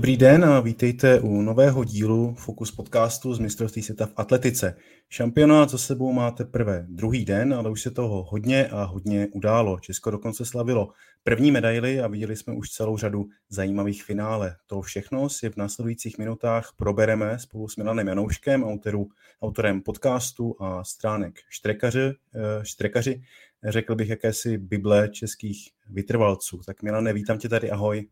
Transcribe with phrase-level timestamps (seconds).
[0.00, 4.76] Dobrý den a vítejte u nového dílu Focus podcastu z mistrovství světa v atletice.
[5.08, 9.80] Šampionát za sebou máte prvé druhý den, ale už se toho hodně a hodně událo.
[9.80, 14.56] Česko dokonce slavilo první medaily a viděli jsme už celou řadu zajímavých finále.
[14.66, 19.08] To všechno si v následujících minutách probereme spolu s Milanem Janouškem, autoru,
[19.42, 23.22] autorem podcastu a stránek Štrekaři, eh, štrekaři,
[23.64, 26.60] řekl bych jakési bible českých vytrvalců.
[26.66, 28.08] Tak Milane, vítám tě tady, ahoj.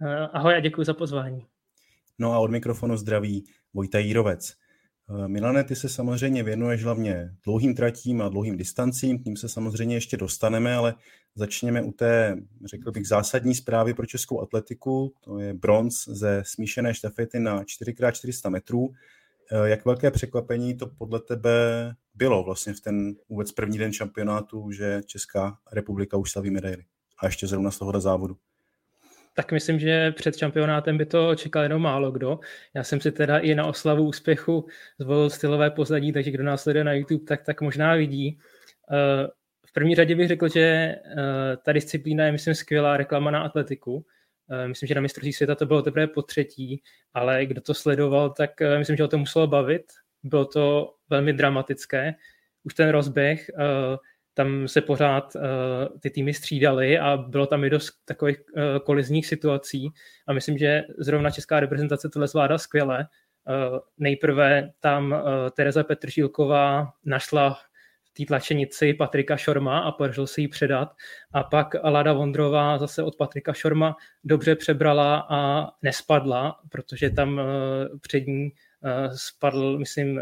[0.00, 1.46] Eh, ahoj a děkuji za pozvání.
[2.18, 4.54] No a od mikrofonu zdraví Vojta Jírovec.
[5.10, 9.48] Eh, Milane, ty se samozřejmě věnuješ hlavně dlouhým tratím a dlouhým distancím, k ním se
[9.48, 10.94] samozřejmě ještě dostaneme, ale
[11.34, 16.94] začněme u té, řekl bych, zásadní zprávy pro českou atletiku, to je bronz ze smíšené
[16.94, 18.88] štafety na 4x400 metrů.
[19.52, 21.50] Eh, jak velké překvapení to podle tebe
[22.14, 26.84] bylo vlastně v ten vůbec první den šampionátu, že Česká republika už slaví medaily
[27.18, 28.36] a ještě zrovna z tohohle závodu?
[29.38, 32.40] Tak myslím, že před šampionátem by to čekal jenom málo kdo.
[32.74, 34.66] Já jsem si teda i na oslavu úspěchu
[34.98, 38.38] zvolil stylové pozadí, takže kdo nás sleduje na YouTube, tak, tak možná vidí.
[38.92, 39.28] Eh,
[39.66, 40.98] v první řadě bych řekl, že eh,
[41.62, 44.06] ta disciplína je, myslím, skvělá reklama na atletiku.
[44.50, 46.82] Eh, myslím, že na mistrovství světa to bylo teprve po třetí,
[47.14, 49.84] ale kdo to sledoval, tak myslím, že o to muselo bavit.
[50.22, 52.14] Bylo to velmi dramatické.
[52.64, 53.50] Už ten rozběh,
[54.38, 55.42] tam se pořád uh,
[56.00, 59.88] ty týmy střídaly a bylo tam i dost takových uh, kolizních situací
[60.26, 62.98] a myslím, že zrovna česká reprezentace tohle zvládá skvěle.
[62.98, 65.18] Uh, nejprve tam uh,
[65.56, 67.54] Tereza Petržílková našla
[68.04, 70.88] v té tlačenici Patrika Šorma a podařilo se jí předat
[71.32, 77.40] a pak Lada Vondrová zase od Patrika Šorma dobře přebrala a nespadla, protože tam
[78.00, 78.50] před ní
[79.16, 80.20] spadl, myslím,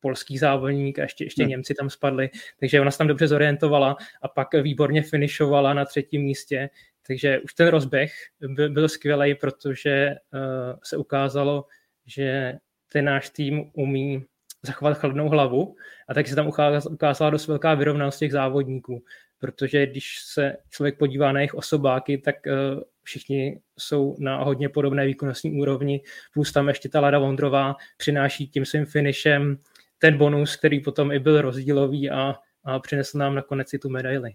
[0.00, 1.50] polský závodník a ještě, ještě hmm.
[1.50, 2.30] Němci tam spadli,
[2.60, 6.70] takže ona se tam dobře zorientovala a pak výborně finišovala na třetím místě,
[7.06, 10.40] takže už ten rozběh byl, byl skvělý, protože uh,
[10.82, 11.64] se ukázalo,
[12.06, 12.54] že
[12.92, 14.24] ten náš tým umí
[14.62, 15.76] zachovat chladnou hlavu
[16.08, 16.50] a tak se tam
[16.90, 19.04] ukázala dost velká vyrovnanost těch závodníků,
[19.38, 25.06] protože když se člověk podívá na jejich osobáky, tak uh, všichni jsou na hodně podobné
[25.06, 26.00] výkonnostní úrovni,
[26.34, 29.58] plus tam ještě ta Lada Vondrová přináší tím svým finišem
[30.00, 32.34] ten bonus, který potom i byl rozdílový a,
[32.64, 34.30] a přinesl nám nakonec i tu medaili.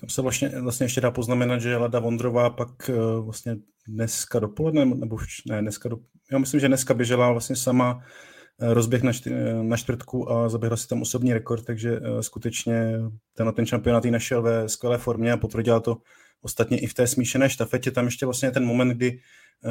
[0.00, 3.56] Tam se vlastně, vlastně ještě dá poznamenat, že Lada Vondrová pak uh, vlastně
[3.88, 5.96] dneska dopoledne, nebo ne, dneska, do,
[6.32, 9.30] já myslím, že dneska běžela vlastně sama uh, rozběh na, čty,
[9.62, 12.92] na čtvrtku a zaběhla si tam osobní rekord, takže skutečně
[13.34, 15.96] ten, ten šampionát ji našel ve skvělé formě a potvrdila to
[16.42, 17.90] ostatně i v té smíšené štafetě.
[17.90, 19.20] Tam ještě vlastně ten moment, kdy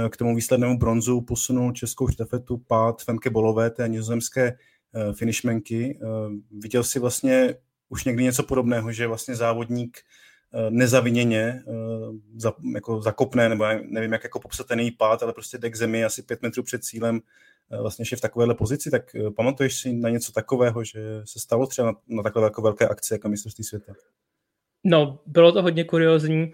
[0.10, 6.00] k tomu výslednému bronzu posunul českou štafetu pád Femke Bolové, té nizozemské eh, finishmenky.
[6.02, 6.06] Eh,
[6.52, 7.56] viděl si vlastně
[7.90, 9.98] už někdy něco podobného, že vlastně závodník
[10.54, 11.64] eh, nezaviněně
[12.36, 15.76] za, jako zakopne, nebo nevím, jak jako popsat ten její pád, ale prostě jde k
[15.76, 17.22] zemi asi pět metrů před cílem,
[17.82, 21.92] vlastně je v takovéhle pozici, tak pamatuješ si na něco takového, že se stalo třeba
[21.92, 23.94] na, na takové jako velké akce jako mistrovství světa?
[24.88, 26.52] No, bylo to hodně kuriozní, uh,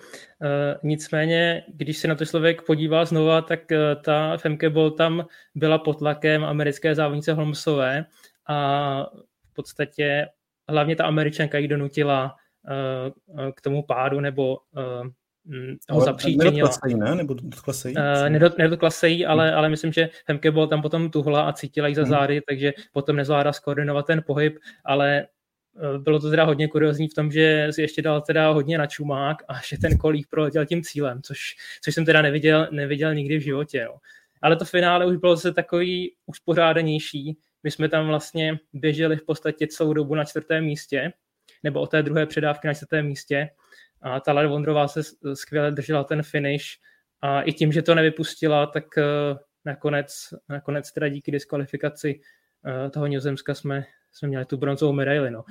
[0.83, 5.25] nicméně, když se na to člověk podívá znova, tak uh, ta Femke Ball tam
[5.55, 8.05] byla pod tlakem americké závodnice Holmesové
[8.47, 9.05] a
[9.51, 10.27] v podstatě
[10.69, 12.35] hlavně ta američanka ji donutila
[12.69, 15.07] uh, k tomu pádu nebo uh,
[15.89, 16.69] ho zapříčinila.
[16.97, 17.15] ne?
[17.15, 17.95] Nebo dotkla se jí?
[17.95, 21.87] Uh, nedotkla se jí, ale, ale myslím, že Femke Ball tam potom tuhla a cítila
[21.87, 22.09] jí za mhm.
[22.09, 22.41] zády, hmm.
[22.47, 25.40] takže potom nezvládá skoordinovat ten pohyb, ale Eh,
[25.97, 29.37] bylo to teda hodně kuriozní v tom, že si ještě dal teda hodně na čumák
[29.47, 31.39] a že ten kolík proletěl tím cílem, což,
[31.81, 33.85] což jsem teda neviděl, neviděl nikdy v životě.
[33.85, 33.97] No.
[34.41, 37.37] Ale to finále už bylo zase takový uspořádanější.
[37.63, 41.13] My jsme tam vlastně běželi v podstatě celou dobu na čtvrtém místě,
[41.63, 43.49] nebo o té druhé předávky na čtvrtém místě.
[44.01, 45.01] A ta Lara Vondrová se
[45.33, 46.65] skvěle držela ten finish
[47.21, 49.03] a i tím, že to nevypustila, tak eh,
[49.65, 52.21] nakonec, nakonec teda díky diskvalifikaci
[52.65, 55.31] eh, toho Nizozemska jsme, jsme měli tu bronzovou medaili.
[55.31, 55.43] No.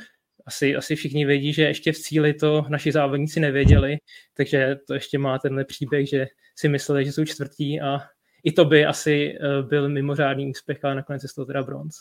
[0.47, 3.97] Asi, asi všichni vědí, že ještě v cíli to naši závodníci nevěděli,
[4.37, 6.27] takže to ještě má tenhle příběh, že
[6.59, 8.01] si mysleli, že jsou čtvrtí a
[8.45, 11.95] i to by asi eh, byl mimořádný úspěch, ale nakonec je to teda bronz.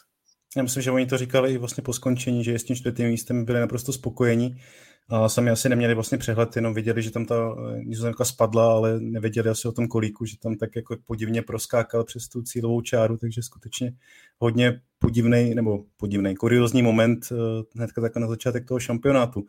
[0.57, 3.45] Já myslím, že oni to říkali i vlastně po skončení, že s tím čtvrtým místem
[3.45, 4.61] byli naprosto spokojení
[5.09, 8.99] a sami asi neměli vlastně přehled, jenom viděli, že tam ta eh, nizozemka spadla, ale
[8.99, 13.17] nevěděli asi o tom kolíku, že tam tak jako podivně proskákal přes tu cílovou čáru,
[13.17, 13.93] takže skutečně
[14.37, 17.35] hodně podivný nebo podivný, kuriozní moment eh,
[17.75, 19.45] hnedka tak na začátek toho šampionátu.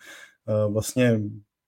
[0.49, 1.21] Eh, vlastně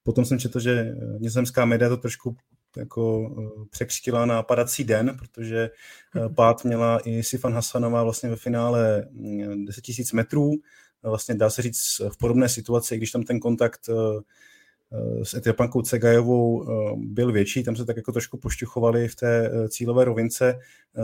[0.02, 2.36] potom jsem četl, že nizozemská média to trošku
[2.76, 3.30] jako
[3.70, 5.70] překřtila na padací den, protože
[6.34, 9.06] pád měla i Sifan Hasanová vlastně ve finále
[9.66, 10.50] 10 mm, 000 metrů,
[11.10, 13.94] vlastně dá se říct v podobné situaci, když tam ten kontakt eh,
[15.24, 16.66] s Etiopankou Cegajovou
[16.96, 20.58] byl větší, tam se tak jako trošku pošťuchovali v té cílové rovince.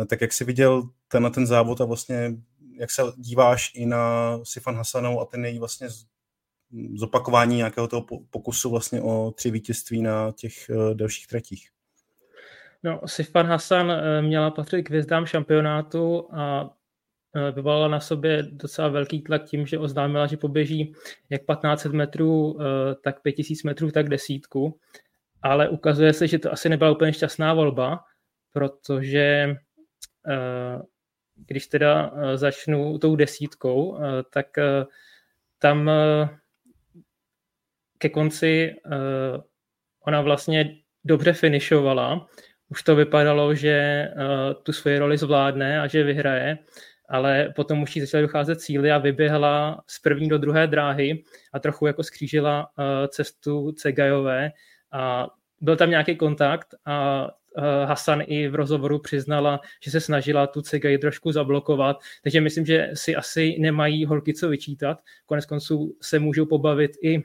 [0.07, 2.35] Tak jak jsi viděl ten na ten závod a vlastně
[2.79, 5.89] jak se díváš i na Sifan Hasanou a ten její vlastně
[6.95, 10.53] zopakování nějakého toho pokusu vlastně o tři vítězství na těch
[10.95, 11.69] delších tratích?
[12.83, 16.78] No, Sifan Hasan měla patřit k hvězdám šampionátu a Eh,
[17.55, 20.93] vyvolala na sobě docela velký tlak tím, že oznámila, že poběží
[21.31, 24.79] jak 1500 metrů, eh, tak 5000 metrů, tak desítku.
[25.43, 28.05] Ale ukazuje se, že to asi nebyla úplně šťastná volba,
[28.53, 29.57] protože
[30.29, 30.83] eh,
[31.47, 33.99] když teda začnu tou desítkou,
[34.33, 34.47] tak
[35.59, 35.91] tam
[37.99, 38.75] ke konci
[40.07, 42.27] ona vlastně dobře finišovala.
[42.69, 44.09] Už to vypadalo, že
[44.63, 46.59] tu svoji roli zvládne a že vyhraje,
[47.09, 51.23] ale potom už jí začaly docházet cíly a vyběhla z první do druhé dráhy
[51.53, 54.51] a trochu jako skřížila uh, cestu Cegajové
[54.93, 55.29] a
[55.61, 60.63] byl tam nějaký kontakt a uh, Hasan i v rozhovoru přiznala, že se snažila tu
[60.63, 64.99] Cegaj trošku zablokovat, takže myslím, že si asi nemají holky co vyčítat.
[65.27, 67.25] Konec konců se můžou pobavit i uh,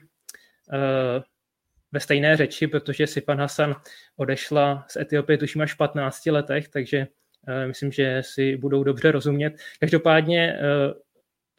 [1.92, 3.74] ve stejné řeči, protože Sifan Hasan
[4.16, 7.23] odešla z Etiopie tuším až v 15 letech, takže Eh,
[7.66, 9.54] myslím, že si budou dobře rozumět.
[9.80, 10.60] Každopádně eh,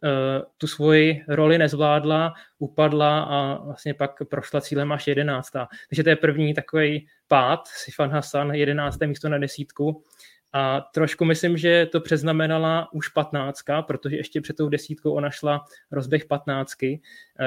[0.04, 5.68] eh, tu svoji roli nezvládla, upadla a vlastně pak prošla cílem až jedenáctá.
[5.90, 10.04] Takže to je první takový pád, Sifan Hasan, jedenácté místo na desítku.
[10.54, 15.66] A trošku myslím, že to přeznamenala už patnáctka, protože ještě před tou desítkou ona šla
[15.92, 17.02] rozběh patnáctky,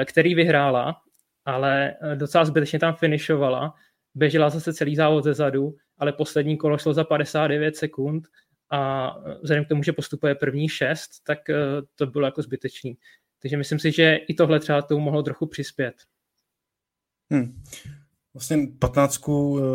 [0.05, 1.01] který vyhrála,
[1.45, 3.73] ale docela zbytečně tam finišovala.
[4.15, 8.27] Běžela zase celý závod ze zadu ale poslední kolo šlo za 59 sekund
[8.71, 9.11] a
[9.41, 11.55] vzhledem k tomu, že postupuje první šest, tak eh,
[11.95, 12.97] to bylo jako zbytečný.
[13.41, 15.95] Takže myslím si, že i tohle třeba tomu mohlo trochu přispět.
[17.31, 17.63] Hmm.
[18.33, 19.31] Vlastně 15 eh,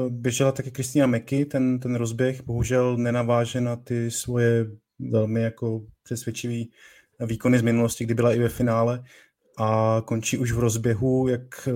[0.08, 4.66] běžela taky Kristýna Meky, ten, ten rozběh bohužel nenaváže na ty svoje
[4.98, 6.70] velmi jako přesvědčivý
[7.26, 9.04] výkony z minulosti, kdy byla i ve finále
[9.58, 11.72] a končí už v rozběhu, jak eh,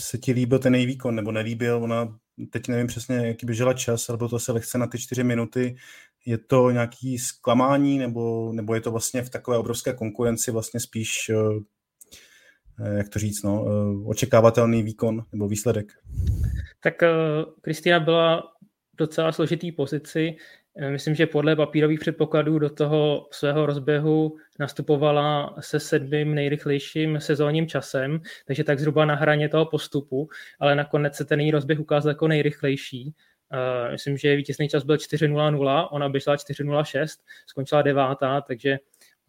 [0.00, 4.08] se ti líbil ten její výkon, nebo nelíbil, ona teď nevím přesně, jaký běžela čas,
[4.08, 5.76] ale bylo to asi lehce na ty čtyři minuty.
[6.26, 11.30] Je to nějaký zklamání, nebo, nebo je to vlastně v takové obrovské konkurenci vlastně spíš,
[11.30, 11.34] eh,
[12.84, 15.92] eh, jak to říct, no, eh, očekávatelný výkon nebo výsledek?
[16.82, 16.94] Tak
[17.60, 18.42] Kristýna byla
[18.96, 20.36] docela složitý pozici.
[20.76, 27.66] Eh, myslím, že podle papírových předpokladů do toho svého rozběhu nastupovala se sedmým nejrychlejším sezónním
[27.66, 30.28] časem, takže tak zhruba na hraně toho postupu,
[30.60, 33.14] ale nakonec se ten její rozběh ukázal jako nejrychlejší.
[33.52, 37.06] Uh, myslím, že vítězný čas byl 4.00, ona běžela 4.06,
[37.46, 38.78] skončila devátá, takže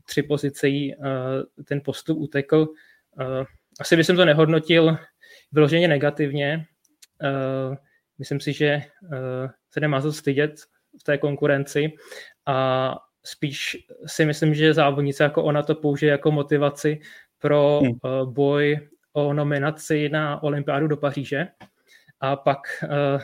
[0.06, 1.06] tři pozice jí uh,
[1.66, 2.58] ten postup utekl.
[2.58, 3.46] Uh,
[3.80, 4.98] asi bych to nehodnotil
[5.52, 6.66] vyloženě negativně.
[8.18, 8.82] Myslím si, že
[9.70, 10.52] se nemá co stydět
[11.02, 11.92] v té konkurenci
[12.46, 17.00] a spíš si myslím, že závodnice jako ona to použije jako motivaci
[17.40, 17.92] pro hmm.
[17.92, 21.48] Eh, boj o nominaci na olympiádu do Paříže
[22.20, 23.22] a pak uh,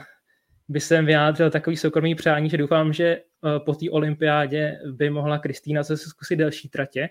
[0.67, 5.39] by jsem vyjádřil takový soukromý přání, že doufám, že uh, po té olympiádě by mohla
[5.39, 7.09] Kristýna zase zkusit delší tratě,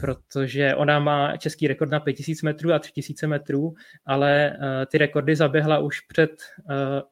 [0.00, 3.74] protože ona má český rekord na 5000 metrů a 3000 metrů,
[4.06, 4.56] ale
[4.90, 6.30] ty rekordy zaběhla už před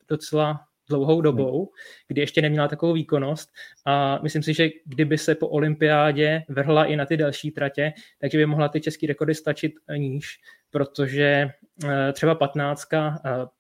[0.08, 1.22] docela dlouhou hmm.
[1.22, 1.68] dobou,
[2.08, 3.50] kdy ještě neměla takovou výkonnost
[3.86, 8.38] a myslím si, že kdyby se po olympiádě vrhla i na ty další tratě, takže
[8.38, 10.38] by mohla ty české rekordy stačit níž,
[10.70, 11.48] protože
[11.84, 13.00] eh, třeba 15, eh,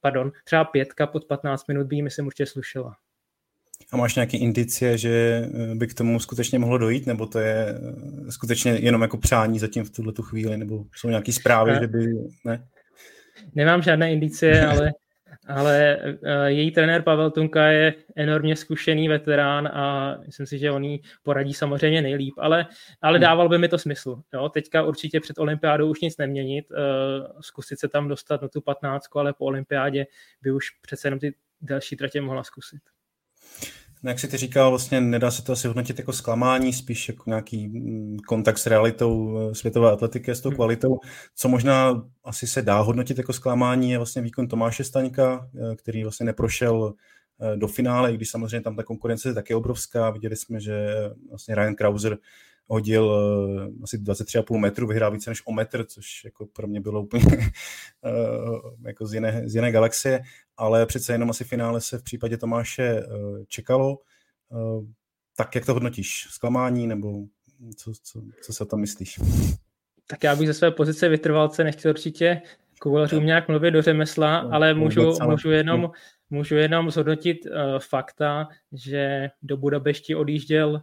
[0.00, 2.96] pardon, třeba pětka pod 15 minut by jí myslím určitě slušela.
[3.92, 7.80] A máš nějaké indicie, že eh, by k tomu skutečně mohlo dojít, nebo to je
[8.30, 12.06] skutečně jenom jako přání zatím v tuhle tu chvíli, nebo jsou nějaké zprávy, že by...
[12.44, 12.68] Ne?
[13.54, 14.92] Nemám žádné indicie, ale
[15.46, 20.84] ale uh, její trenér Pavel Tunka je enormně zkušený veterán a myslím si, že on
[20.84, 22.66] jí poradí samozřejmě nejlíp, ale,
[23.02, 23.22] ale hmm.
[23.22, 24.22] dával by mi to smysl.
[24.34, 24.48] Jo?
[24.48, 26.76] Teďka určitě před olympiádou už nic neměnit, uh,
[27.40, 30.06] zkusit se tam dostat na tu patnáctku, ale po olympiádě
[30.42, 32.80] by už přece jenom ty další tratě mohla zkusit.
[34.04, 37.24] No, jak jsi ty říkal, vlastně nedá se to asi hodnotit jako zklamání, spíš jako
[37.26, 40.56] nějaký mm, kontakt s realitou eh, světové atletiky s tou hmm.
[40.56, 40.98] kvalitou.
[41.36, 46.02] Co možná asi se dá hodnotit jako zklamání, je vlastně výkon Tomáše Staňka, eh, který
[46.02, 46.94] vlastně neprošel
[47.42, 50.10] eh, do finále, i když samozřejmě tam ta konkurence je taky obrovská.
[50.10, 50.94] Viděli jsme, že
[51.28, 52.18] vlastně Ryan Krauser
[52.66, 57.02] hodil uh, asi 23,5 metru, vyhrál více než o metr, což jako pro mě bylo
[57.02, 57.52] úplně
[58.02, 60.20] uh, jako z jiné, z jiné galaxie,
[60.56, 63.98] ale přece jenom asi finále se v případě Tomáše uh, čekalo.
[64.48, 64.84] Uh,
[65.36, 66.26] tak jak to hodnotíš?
[66.30, 67.24] Zklamání nebo
[67.76, 69.20] co, co, co se o tom myslíš?
[70.06, 72.42] Tak já bych ze své pozice vytrvalce nechtěl určitě
[72.82, 75.90] koulařům nějak mluvit do řemesla, no, ale můžu, můžu, jenom,
[76.30, 80.82] můžu jenom zhodnotit uh, fakta, že do Budapešti odjížděl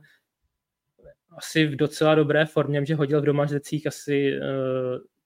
[1.39, 4.45] asi v docela dobré formě, že hodil v domaždecích asi uh,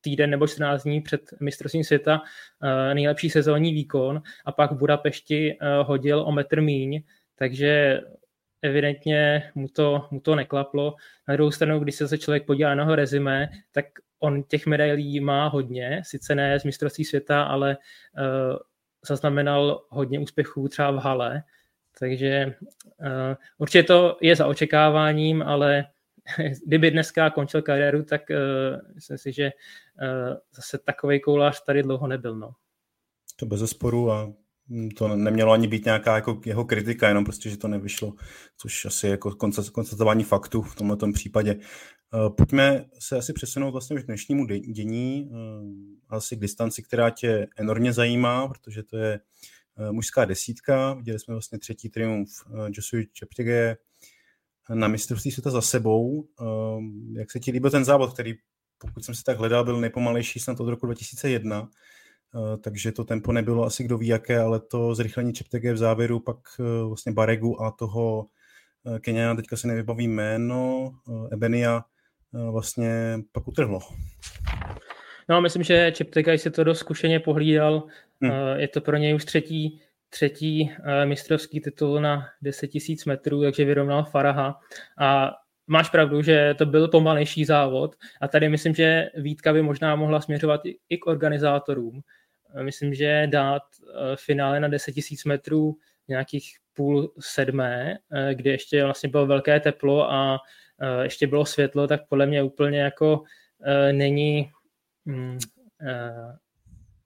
[0.02, 5.58] týden nebo 14 dní před mistrovstvím světa uh, nejlepší sezónní výkon a pak v Budapešti
[5.62, 7.04] uh, hodil o metr míň,
[7.36, 8.02] takže
[8.62, 10.96] evidentně mu to, mu to neklaplo.
[11.28, 13.86] Na druhou stranu, když se člověk podívá na jeho rezime, tak
[14.20, 17.78] on těch medailí má hodně, sice ne z mistrovství světa, ale
[18.18, 18.58] uh,
[19.08, 21.44] zaznamenal hodně úspěchů třeba v hale,
[22.00, 22.56] takže
[23.00, 25.86] uh, určitě to je za očekáváním, ale
[26.66, 29.52] kdyby dneska končil kariéru, tak uh, myslím si, že
[30.02, 32.36] uh, zase takový koulář tady dlouho nebyl.
[32.36, 32.52] No.
[33.36, 34.34] To bez zesporu a
[34.98, 38.14] to nemělo ani být nějaká jako jeho kritika, jenom prostě, že to nevyšlo,
[38.58, 39.36] což asi jako
[39.72, 41.56] konstatování faktu v tomto případě.
[41.56, 45.32] Eh, pojďme se asi přesunout vlastně už k dnešnímu dění,
[46.10, 49.20] asi k distanci, která tě enormně zajímá, protože to je
[49.92, 50.94] mužská desítka.
[50.94, 52.30] Viděli jsme vlastně třetí triumf
[52.70, 53.76] Joshua Cheptegei
[54.70, 56.28] na mistrovství světa za sebou.
[56.42, 58.34] Ehm, jak se ti líbil ten závod, který,
[58.78, 61.70] pokud jsem si tak hledal, byl nejpomalejší snad od roku 2001,
[62.36, 66.20] eh, takže to tempo nebylo asi kdo ví jaké, ale to zrychlení Čeptege v závěru,
[66.20, 68.28] pak eh, vlastně Baregu a toho
[69.02, 70.92] Kenyana, teďka se nevybaví jméno,
[71.32, 71.86] Ebenia,
[72.52, 73.80] vlastně pak utrhlo.
[75.30, 77.88] No, myslím, že Čeptegaj si to dost zkušeně pohlídal.
[78.22, 78.32] Hmm.
[78.58, 79.82] Je to pro něj už třetí
[80.14, 84.60] třetí eh, mistrovský titul na 10 000 metrů, takže vyrovnal Faraha.
[85.00, 85.32] A
[85.68, 90.22] máš pravdu, že to byl pomalejší závod a tady myslím, že Vítka by možná mohla
[90.22, 92.02] směřovat i k organizátorům.
[92.56, 95.76] Eh, myslím, že dát eh, finále na 10 000 metrů
[96.08, 97.98] nějakých půl sedmé,
[98.34, 100.40] kde ještě vlastně bylo velké teplo a
[101.02, 103.24] ještě bylo světlo, tak podle mě úplně jako
[103.92, 104.50] není
[105.06, 105.38] mm,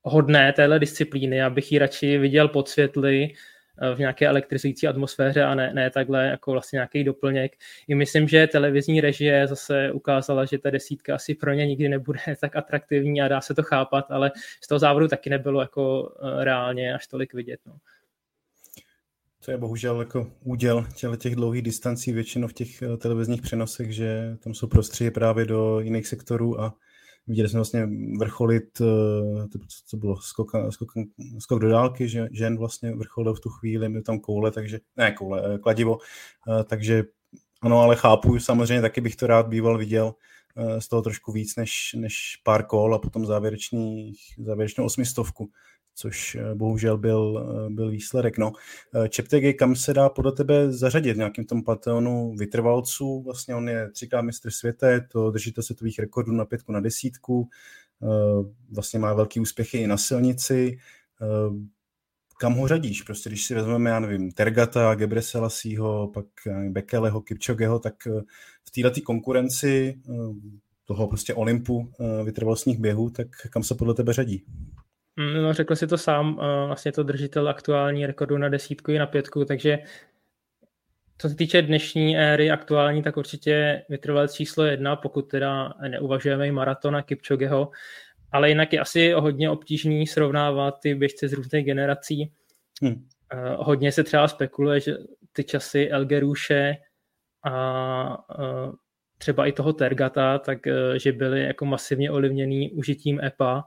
[0.08, 3.34] hodné téhle disciplíny, abych ji radši viděl pod světly
[3.82, 7.56] eh, v nějaké elektrizující atmosféře a ne, ne takhle jako vlastně nějaký doplněk.
[7.88, 12.20] I myslím, že televizní režie zase ukázala, že ta desítka asi pro ně nikdy nebude
[12.42, 14.32] tak atraktivní a dá se to chápat, ale
[14.64, 17.60] z toho závodu taky nebylo jako eh, reálně až tolik vidět.
[17.66, 17.74] No.
[19.46, 20.86] To je bohužel jako úděl
[21.18, 25.80] těch dlouhých distancí většinou v těch eh, televizních přenosech, že tam jsou prostředí právě do
[25.80, 26.74] jiných sektorů a
[27.28, 30.92] Viděli jsme vlastně vrcholit, eh, to, co bylo, skok, skok,
[31.40, 35.12] skok do dálky, že žen vlastně vrcholil v tu chvíli, měl tam koule, takže, ne
[35.12, 35.98] koule, eh, kladivo,
[36.50, 37.04] eh, takže
[37.62, 40.14] ano, ale chápu, samozřejmě taky bych to rád býval viděl
[40.80, 45.50] z toho trošku víc než, než pár kol a potom závěrečný, závěrečnou osmistovku
[45.98, 48.38] což eh, bohužel byl, eh, byl výsledek.
[48.38, 48.52] No,
[48.96, 53.22] eh, Čeptegi, kam se dá podle tebe zařadit nějakým tom panteonu vytrvalců?
[53.22, 57.50] Vlastně on je třikrát mistr světa, to držitel světových rekordů na pětku na desítku,
[58.72, 60.78] vlastně má velký úspěchy i na silnici.
[62.40, 63.02] Kam ho řadíš?
[63.02, 66.26] Prostě když si vezmeme, já nevím, Tergata, Gebreselasího, pak
[66.70, 67.94] Bekeleho, Kipčogeho, tak
[68.66, 70.00] v této konkurenci
[70.86, 71.92] toho prostě Olympu
[72.24, 74.44] vytrvalostních běhů, tak kam se podle tebe řadí?
[75.16, 76.36] Mm, no, řekl si to sám,
[76.68, 79.80] vlastně to držitel aktuální rekordu na desítku i na pětku, takže
[81.18, 86.52] co se týče dnešní éry aktuální, tak určitě vytrvalec číslo jedna, pokud teda neuvažujeme i
[86.52, 87.72] maratona Kipčogeho,
[88.32, 92.32] ale jinak je asi hodně obtížný srovnávat ty běžce z různých generací.
[92.82, 93.08] Hmm.
[93.58, 94.98] Hodně se třeba spekuluje, že
[95.34, 96.76] ty časy Elgeruše
[97.44, 98.26] a
[99.18, 103.64] třeba i toho Tergata, tak e, že byly jako masivně ovlivněný užitím EPA,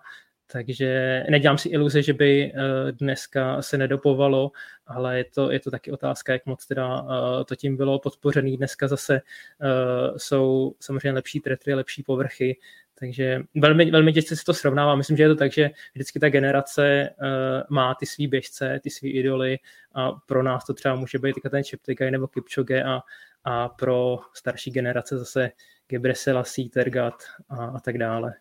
[0.52, 4.50] takže nedělám si iluze, že by eh, dneska se nedopovalo,
[4.86, 7.06] ale je to, je to taky otázka, jak moc teda
[7.40, 8.56] eh, to tím bylo podpořený.
[8.56, 12.56] Dneska zase eh, jsou samozřejmě lepší tretry, lepší povrchy,
[13.00, 14.96] takže velmi, velmi těžce se to srovnává.
[14.96, 17.10] Myslím, že je to tak, že vždycky ta generace
[17.70, 19.58] má ty svý běžce, ty svý idoly
[19.94, 23.00] a pro nás to třeba může být ten Cheptegei nebo Kipchoge a,
[23.44, 25.50] a pro starší generace zase
[25.88, 26.14] Gebre
[26.72, 27.14] Tergat
[27.48, 28.34] a, a tak dále.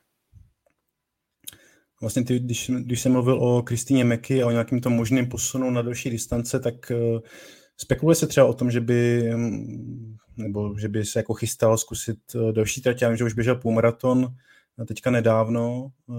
[2.01, 5.69] Vlastně ty, když, když jsem mluvil o Kristýně Meky a o nějakým tom možným posunu
[5.69, 7.19] na další distance, tak uh,
[7.81, 12.19] spekuluje se třeba o tom, že by um, nebo že by se jako chystal zkusit
[12.35, 13.01] uh, další trať.
[13.01, 14.27] Já vím, že už běžel půlmaraton
[14.87, 16.15] teďka nedávno, uh,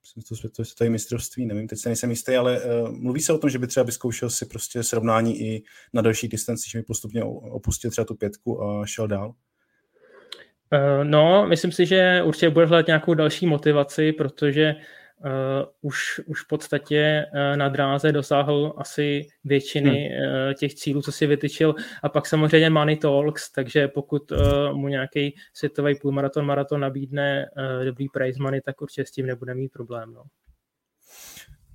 [0.00, 3.38] myslím, to, to tady mistrovství, nevím, teď se nejsem jistý, ale uh, mluví se o
[3.38, 7.24] tom, že by třeba vyzkoušel si prostě srovnání i na další distanci, že by postupně
[7.24, 9.34] opustil třeba tu pětku a šel dál.
[11.02, 14.74] No, myslím si, že určitě bude hledat nějakou další motivaci, protože
[15.24, 15.30] uh,
[15.80, 20.48] už, už v podstatě uh, na dráze dosáhl asi většiny hmm.
[20.48, 21.74] uh, těch cílů, co si vytyčil.
[22.02, 24.38] A pak samozřejmě Money Talks, takže pokud uh,
[24.72, 29.54] mu nějaký světový půlmaraton, maraton nabídne uh, dobrý prize money, tak určitě s tím nebude
[29.54, 30.14] mít problém.
[30.14, 30.22] No.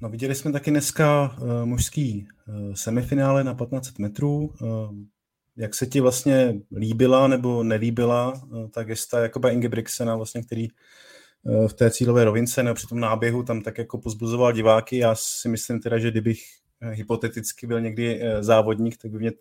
[0.02, 4.54] No viděli jsme taky dneska uh, mužský uh, semifinále na 15 metrů.
[4.62, 4.92] Uh,
[5.58, 10.78] jak se ti vlastně líbila nebo nelíbila uh, ta gesta Jakoba Ingebrigtsena, vlastně, který uh,
[11.68, 14.98] v té cílové rovince nebo při tom náběhu tam tak jako pozbuzoval diváky.
[14.98, 16.42] Já si myslím teda, že kdybych
[16.92, 19.32] hypoteticky byl někdy závodník, tak by mě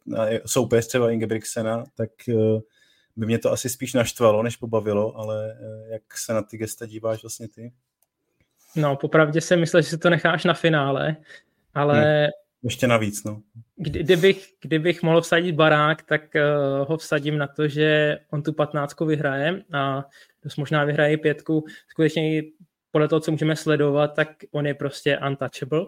[0.47, 2.11] soupeř třeba Ingebrigtsena, tak
[3.16, 5.59] by mě to asi spíš naštvalo, než pobavilo, ale
[5.90, 7.73] jak se na ty gesta díváš vlastně ty?
[8.76, 11.16] No, popravdě jsem myslel, že si to necháš na finále,
[11.75, 12.00] ale...
[12.00, 12.30] Hmm.
[12.62, 13.42] Ještě navíc, no.
[13.83, 18.53] Kdy, kdybych, kdybych mohl vsadit barák, tak uh, ho vsadím na to, že on tu
[18.53, 20.05] patnáctku vyhraje a
[20.45, 21.65] dost možná vyhraje pětku.
[21.89, 22.43] Skutečně
[22.91, 25.81] podle toho, co můžeme sledovat, tak on je prostě untouchable.
[25.81, 25.87] Uh,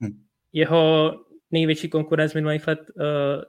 [0.00, 0.22] hmm.
[0.52, 1.14] Jeho
[1.50, 3.04] největší konkurent z minulých let uh,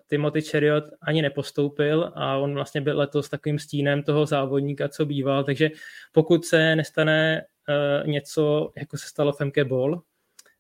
[0.09, 5.43] Timothy Chariot ani nepostoupil a on vlastně byl letos takovým stínem toho závodníka, co býval,
[5.43, 5.69] takže
[6.11, 10.01] pokud se nestane uh, něco, jako se stalo MK Ball,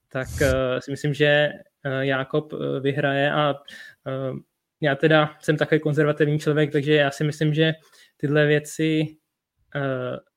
[0.09, 1.49] tak uh, si myslím, že
[1.85, 3.55] uh, Jakob uh, vyhraje a
[4.81, 7.73] já teda jsem takový konzervativní člověk, takže já si myslím, že
[8.17, 9.17] tyhle věci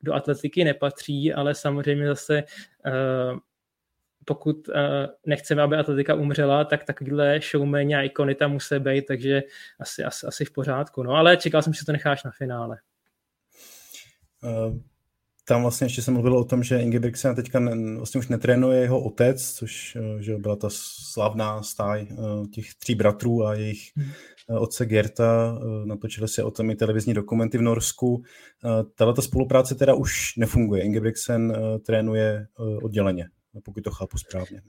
[0.03, 2.45] do atletiky nepatří, ale samozřejmě zase
[4.25, 4.69] pokud
[5.27, 9.43] nechceme, aby atletika umřela, tak takovýhle showmeni a ikony tam musí být, takže
[9.81, 11.03] asi, asi, asi v pořádku.
[11.03, 12.79] No, ale čekal jsem, že to necháš na finále.
[15.51, 19.01] Tam vlastně ještě jsem mluvil o tom, že Ingebrigtsen teďka ne, vlastně už netrénuje jeho
[19.05, 20.69] otec, což eh, že byla ta
[21.13, 22.07] slavná stáj
[22.55, 24.11] těch tří bratrů a jejich hmm.
[24.59, 25.59] otce Gerta.
[25.85, 28.23] Natočili se o tom i televizní dokumenty v Norsku.
[28.95, 30.83] Tato ta spolupráce teda už nefunguje.
[30.83, 31.53] Ingebrigtsen
[31.87, 32.47] trénuje
[32.83, 33.27] odděleně
[33.65, 34.63] pokud to chápu správně.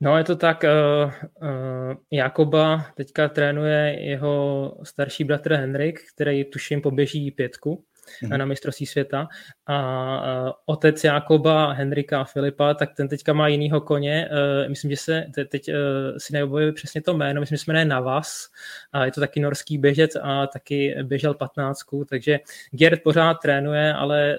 [0.00, 6.80] No je to tak, uh, uh, Jakoba teďka trénuje jeho starší bratr Henrik, který tuším
[6.80, 7.84] poběží pětku
[8.22, 8.36] mm-hmm.
[8.36, 9.28] na mistrovství světa.
[9.66, 14.28] A uh, otec Jakoba, Henrika a Filipa, tak ten teďka má jinýho koně.
[14.32, 15.74] Uh, myslím, že se te, teď uh,
[16.18, 18.46] si neobojuje přesně to jméno, myslím, že se jmenuje Navas.
[18.92, 22.38] A je to taky norský běžec a taky běžel patnáctku, takže
[22.70, 24.38] Gerd pořád trénuje, ale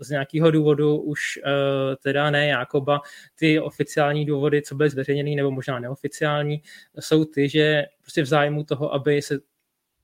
[0.00, 1.20] z nějakého důvodu už
[2.02, 3.00] teda ne Jakoba.
[3.38, 6.62] Ty oficiální důvody, co byly zveřejněny, nebo možná neoficiální,
[7.00, 9.38] jsou ty, že prostě v zájmu toho, aby se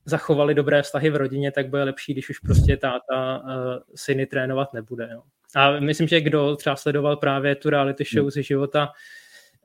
[0.05, 3.49] zachovali dobré vztahy v rodině, tak bude lepší, když už prostě táta uh,
[3.95, 5.09] syny trénovat nebude.
[5.11, 5.21] Jo.
[5.55, 8.31] A myslím, že kdo třeba sledoval právě tu reality show hmm.
[8.31, 8.89] ze života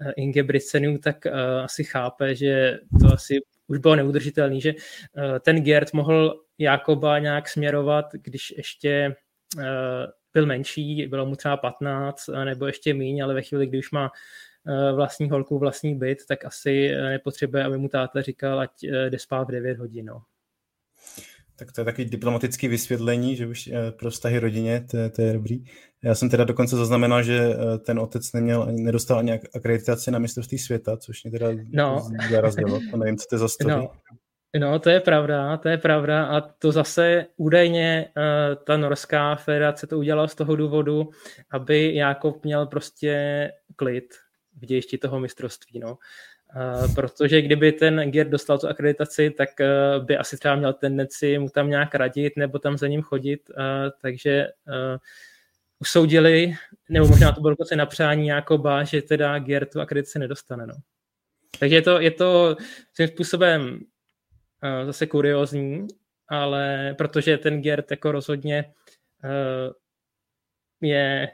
[0.01, 1.33] uh, Inge Britsenu, tak uh,
[1.65, 7.49] asi chápe, že to asi už bylo neudržitelný, že uh, ten Gerd mohl Jakoba nějak
[7.49, 9.17] směrovat, když ještě
[9.57, 9.63] uh,
[10.33, 14.11] byl menší, bylo mu třeba 15 nebo ještě míň, ale ve chvíli, kdy už má
[14.95, 19.53] vlastní holku, vlastní byt, tak asi nepotřebuje, aby mu táta říkal, ať jde spát v
[19.53, 20.07] 9 hodin.
[20.07, 20.23] No.
[21.59, 25.23] Tak to je takový diplomatický vysvětlení, že už eh, pro vztahy rodině, to, je, to
[25.23, 25.65] je dobrý.
[26.05, 30.59] Já jsem teda dokonce zaznamenal, že eh, ten otec neměl, nedostal ani akreditaci na mistrovství
[30.59, 32.09] světa, což mě teda no.
[32.31, 32.81] zarazilo.
[32.91, 33.75] To nevím, co to je za story.
[33.75, 33.91] No.
[34.61, 39.87] No, to je pravda, to je pravda a to zase údajně uh, ta norská federace
[39.87, 41.11] to udělala z toho důvodu,
[41.51, 44.05] aby Jakob měl prostě klid
[44.61, 45.99] v dějišti toho mistrovství, no.
[46.95, 51.49] Protože kdyby ten Gier dostal tu akreditaci, tak uh, by asi třeba měl tendenci mu
[51.49, 53.51] tam nějak radit nebo tam za ním chodit,
[54.03, 54.47] takže
[55.79, 56.55] usoudili,
[56.89, 60.67] nebo možná to bylo dokonce na přání Jakoba, že teda Gier tu akreditaci nedostane.
[60.67, 60.75] No.
[61.59, 62.57] Takže je to, je to
[62.95, 63.81] svým způsobem
[64.85, 65.87] zase kuriozní,
[66.29, 68.73] ale protože ten Gert jako rozhodně
[70.81, 71.29] je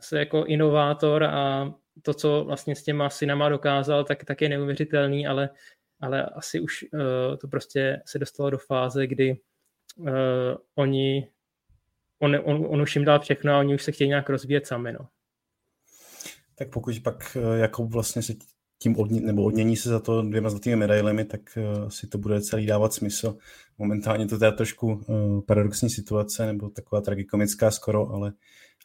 [0.00, 5.26] se jako inovátor a to, co vlastně s těma synama dokázal, tak, tak je neuvěřitelný,
[5.26, 5.50] ale,
[6.00, 7.00] ale asi už uh,
[7.40, 9.36] to prostě se dostalo do fáze, kdy
[9.96, 10.08] uh,
[10.74, 11.28] oni,
[12.18, 14.92] on, on, on už jim dal všechno a oni už se chtějí nějak rozvíjet sami.
[14.92, 15.08] No.
[16.54, 18.34] Tak pokud pak jako vlastně se
[18.78, 22.40] tím odně, nebo odmění se za to dvěma zlatými medailemi, tak uh, si to bude
[22.40, 23.36] celý dávat smysl.
[23.78, 28.32] Momentálně to je trošku uh, paradoxní situace, nebo taková tragikomická skoro, ale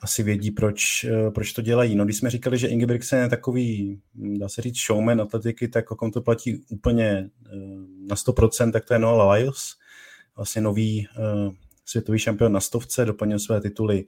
[0.02, 1.96] asi vědí, proč, uh, proč to dělají.
[1.96, 5.92] No, když jsme říkali, že Ingebrigtsen je takový, hm, dá se říct, showman atletiky, tak
[5.92, 7.60] o kom to platí úplně uh,
[8.10, 9.76] na 100%, tak to je Noah Lyles,
[10.36, 11.54] vlastně nový uh,
[11.86, 14.06] světový šampion na stovce, doplnil své tituly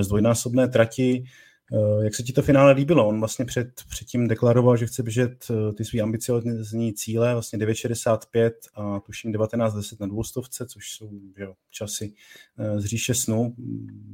[0.00, 1.53] z dvojnásobné trati, Eh,
[2.02, 3.08] jak se ti to finále líbilo?
[3.08, 8.50] On vlastně před, předtím deklaroval, že chce běžet eh, ty svý ambiciozní cíle, vlastně 9,65
[8.74, 12.14] a tuším 19,10 na dvoustovce, což jsou jo, časy
[12.58, 13.54] eh, z říše snu,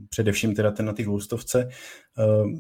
[0.09, 1.69] především teda ten na té dvoustovce.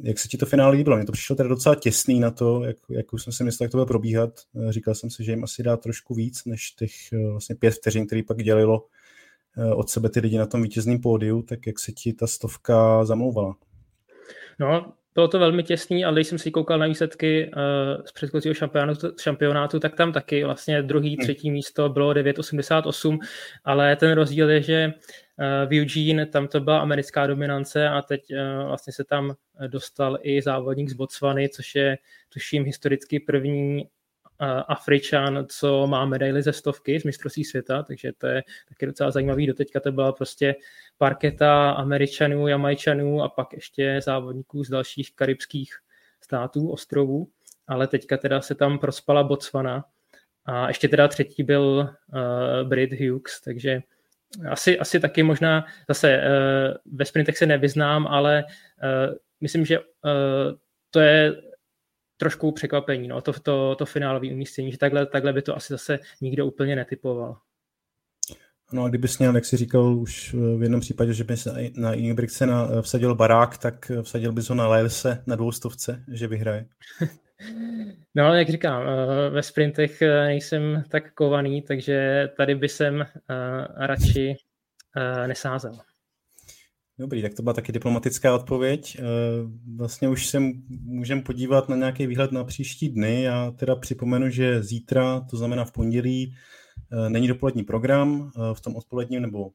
[0.02, 0.96] Jak se ti to finále líbilo?
[0.96, 3.72] Mně to přišlo teda docela těsný na to, jak, jak už jsem si myslel, jak
[3.72, 4.30] to bude probíhat.
[4.70, 6.92] Říkal jsem si, že jim asi dá trošku víc, než těch
[7.30, 8.86] vlastně pět vteřin, který pak dělilo
[9.76, 13.56] od sebe ty lidi na tom vítězném pódiu, tak jak se ti ta stovka zamlouvala?
[14.60, 18.54] No, bylo to velmi těsný, ale když jsem si koukal na výsledky uh, z předchozího
[18.54, 21.22] šampionátu, šampionátu, tak tam taky vlastně druhý, hmm.
[21.22, 23.18] třetí místo bylo 9,88,
[23.64, 28.20] ale ten rozdíl je, že uh, v Eugene tam to byla americká dominance a teď
[28.30, 29.34] uh, vlastně se tam
[29.66, 33.88] dostal i závodník z Botswany, což je tuším historicky první
[34.68, 39.46] Afričan, co má medaily ze stovky z mistrovství světa, takže to je taky docela zajímavý.
[39.46, 40.54] Doteďka to byla prostě
[40.98, 45.74] parketa Američanů, Jamajčanů a pak ještě závodníků z dalších karibských
[46.20, 47.28] států, ostrovů,
[47.68, 49.84] ale teďka teda se tam prospala Botswana
[50.44, 53.80] a ještě teda třetí byl uh, Brit Hughes, takže
[54.50, 59.84] asi, asi taky možná zase uh, ve sprintech se nevyznám, ale uh, myslím, že uh,
[60.90, 61.42] to je
[62.20, 65.98] trošku překvapení, no, to, to, to finálové umístění, že takhle, takhle by to asi zase
[66.20, 67.36] nikdo úplně netypoval.
[68.72, 71.94] No a kdybys měl, jak jsi říkal už v jednom případě, že by se na
[71.94, 76.66] Ingebrigtsena eh, vsadil barák, tak eh, vsadil bys ho na Lelse na dvoustovce, že vyhraje.
[78.14, 83.06] No, jak říkám, eh, ve sprintech nejsem tak kovaný, takže tady by jsem
[83.76, 84.34] radši
[85.26, 85.72] nesázel.
[87.00, 88.96] Dobrý, tak to byla taky diplomatická odpověď.
[88.98, 89.02] Eh,
[89.76, 93.22] vlastně už se můžeme podívat na nějaký výhled na příští dny.
[93.22, 96.34] Já teda připomenu, že zítra, to znamená v pondělí,
[96.92, 98.30] eh, není dopolední program.
[98.36, 99.50] Eh, v tom odpoledním nebo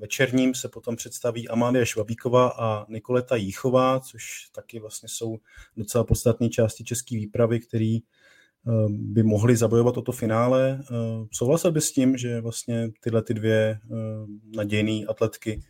[0.00, 5.38] večerním se potom představí Amália Švabíková a Nikoleta Jíchová, což taky vlastně jsou
[5.76, 7.98] docela podstatné části české výpravy, které
[8.88, 10.82] by mohly zabojovat o to finále.
[11.32, 13.78] Souhlasil bys s tím, že vlastně tyhle ty dvě
[14.56, 15.62] nadějné atletky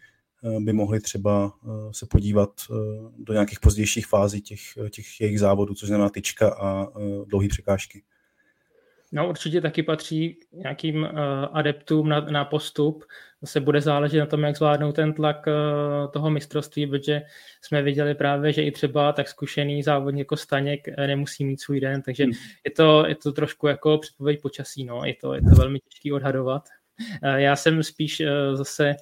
[0.58, 2.74] by mohli třeba eh, se podívat eh,
[3.18, 6.88] do nějakých pozdějších fází těch, těch jejich závodů, což znamená tyčka a
[7.26, 8.02] dlouhé překážky.
[9.14, 11.08] No určitě taky patří nějakým
[11.52, 13.04] adeptům na, na postup.
[13.44, 15.46] Se bude záležet na tom, jak zvládnou ten tlak
[16.12, 17.22] toho mistrovství, protože
[17.62, 22.02] jsme viděli právě, že i třeba tak zkušený závodník jako Staněk nemusí mít svůj den,
[22.02, 22.32] takže hmm.
[22.64, 25.04] je, to, je to trošku jako předpověď počasí, no.
[25.04, 26.68] je, to, je to velmi těžké odhadovat.
[27.36, 28.94] Já jsem spíš uh, zase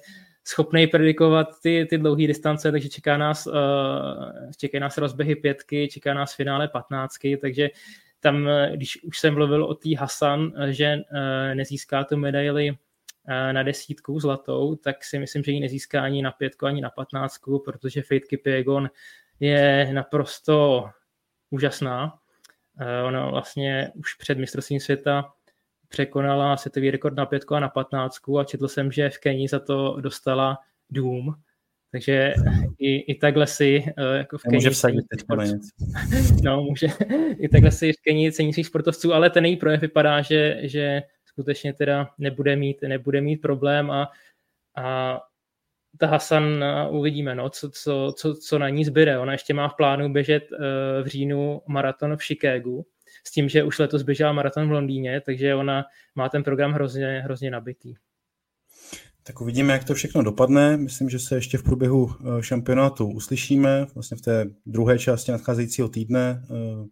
[0.43, 3.53] schopný predikovat ty, ty dlouhé distance, takže čeká nás, uh,
[4.57, 7.69] čekají nás rozběhy pětky, čeká nás finále patnáctky, takže
[8.19, 12.77] tam, když už jsem mluvil o té Hasan, že uh, nezíská tu medaili uh,
[13.53, 17.59] na desítku zlatou, tak si myslím, že ji nezíská ani na pětku, ani na patnáctku,
[17.59, 18.89] protože Fate Kipiegon
[19.39, 20.85] je naprosto
[21.49, 22.13] úžasná.
[22.81, 25.33] Uh, ona vlastně už před mistrovstvím světa
[25.91, 29.59] překonala světový rekord na pětku a na patnáctku a četl jsem, že v Keni za
[29.59, 30.57] to dostala
[30.89, 31.35] dům,
[31.91, 32.33] takže
[32.79, 34.55] i, i takhle si eh, jako v Keni...
[34.55, 35.25] Může vsadit teď.
[36.43, 36.87] No, může.
[37.37, 41.01] I takhle si v Keni cení svých sportovců, ale ten její projev vypadá, že, že
[41.25, 44.11] skutečně teda nebude mít, nebude mít problém a,
[44.77, 45.19] a
[45.97, 49.19] ta Hasan eh, uvidíme, no, co, co, co, co na ní zbyde.
[49.19, 50.57] Ona ještě má v plánu běžet uh,
[51.03, 52.85] v říjnu maraton v Chicagu,
[53.27, 55.83] s tím, že už letos běžela maraton v Londýně, takže ona
[56.15, 57.93] má ten program hrozně, hrozně nabitý.
[59.23, 60.77] Tak uvidíme, jak to všechno dopadne.
[60.77, 65.89] Myslím, že se ještě v průběhu eh, šampionátu uslyšíme, vlastně v té druhé části nadcházejícího
[65.89, 66.87] týdne, eh,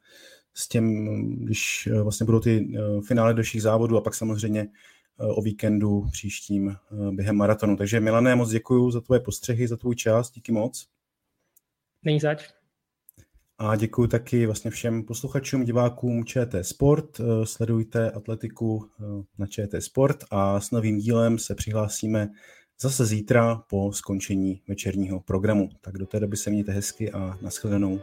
[0.54, 1.06] s tím,
[1.46, 2.72] když eh, vlastně budou ty
[3.08, 4.68] finále dalších závodů a pak samozřejmě
[5.18, 6.76] o víkendu příštím
[7.12, 7.78] během maratonu.
[7.78, 10.88] Takže Milané, moc děkuji za tvoje postřehy, za tvůj čas, díky moc.
[12.04, 12.59] Není zač.
[13.62, 17.20] A děkuji taky vlastně všem posluchačům, divákům ČT Sport.
[17.20, 19.04] Eh, sledujte atletiku eh,
[19.38, 22.30] na ČT Sport a s novým dílem se přihlásíme
[22.82, 25.70] zase zítra po skončení večerního programu.
[25.82, 28.00] Tak do té doby se mějte hezky a nashledanou.